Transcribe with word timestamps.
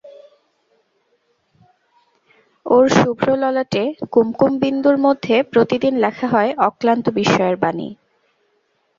ওর 2.65 2.85
শুভ্রললাটে 2.89 3.83
কুঙ্কুমবিন্দুর 4.11 4.97
মধ্যে 4.97 5.35
প্রতিদিন 5.43 5.93
লেখা 5.97 6.27
হয় 6.27 6.51
অক্লান্ত 6.67 7.05
বিস্ময়ের 7.09 7.57
বাণী। 7.57 7.89